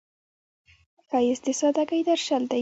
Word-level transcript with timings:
ښایست 1.07 1.43
د 1.45 1.47
سادګۍ 1.59 2.01
درشل 2.09 2.43
دی 2.51 2.59